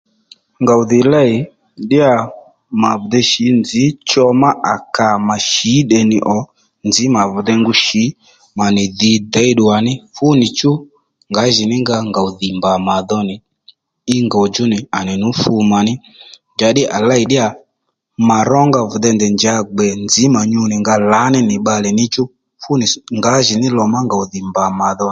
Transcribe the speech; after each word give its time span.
Ngòw 0.63 0.81
dhì 0.89 0.99
lêy 1.13 1.31
ddíyà 1.85 2.11
mà 2.81 2.91
vì 2.99 3.05
dey 3.11 3.25
shì 3.31 3.43
nzǐ 3.59 3.83
cho 4.09 4.23
má 4.41 4.49
kà 4.95 5.07
mà 5.27 5.35
shǐ 5.49 5.73
tdè 5.89 5.99
nì 6.11 6.17
ò 6.37 6.37
nzǐ 6.87 7.03
mà 7.15 7.21
vì 7.31 7.39
dey 7.47 7.57
ngu 7.61 7.73
shì 7.85 8.03
mà 8.57 8.65
nì 8.75 8.83
dhǐy 8.99 9.17
děy 9.33 9.51
ddùwà 9.53 9.75
ní 9.87 9.93
fúnì 10.15 10.47
chú 10.59 10.71
ngǎjìní 11.31 11.77
nga 11.83 11.97
ngòw 12.09 12.27
dhì 12.39 12.49
mbà 12.59 12.71
màdho 12.87 13.19
nì 13.29 13.35
í 14.13 14.15
ngòw 14.27 14.45
djú 14.49 14.63
nì 14.73 14.77
à 14.97 14.99
nì 15.07 15.13
nú 15.21 15.29
fu 15.41 15.53
mà 15.71 15.79
nì 15.87 15.93
njǎddǐ 16.55 16.81
à 16.97 16.99
lêy 17.09 17.23
ddíyà 17.25 17.47
mà 18.27 18.37
ró 18.51 18.61
nga 18.69 18.79
vì 18.89 18.97
dey 19.03 19.15
ndèy 19.17 19.33
njǎ 19.37 19.53
gbè 19.75 19.87
dzǐy 20.09 20.29
mà 20.35 20.41
vì 20.49 20.57
dey 20.71 20.81
nga 20.81 20.91
nyù 21.01 21.09
lǎní 21.13 21.39
nì 21.49 21.55
bbalè 21.61 21.89
níchú 21.99 22.23
fúnì 22.61 22.85
ngǎjì 23.19 23.53
ní 23.61 23.67
lò 23.77 23.83
ngòw 24.07 24.23
dhì 24.31 24.39
mbà 24.49 24.63
mà 24.79 24.89
dho 24.99 25.09